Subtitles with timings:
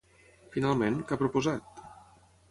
[0.55, 1.85] Finalment, què ha proposat?